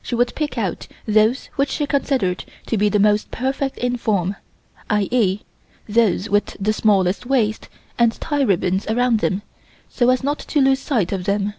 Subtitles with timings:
[0.00, 4.36] She would pick out those which she considered to be the most perfect in form,
[4.88, 5.08] i.
[5.10, 5.40] e.,
[5.88, 7.68] those with the smallest waist
[7.98, 9.42] and tie ribbons around them
[9.88, 11.54] so as not to lose sight of them.